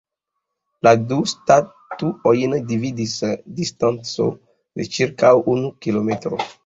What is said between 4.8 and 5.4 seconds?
de ĉirkaŭ